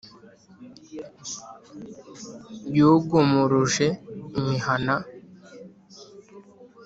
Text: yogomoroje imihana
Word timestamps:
yogomoroje 2.77 3.87
imihana 4.39 4.95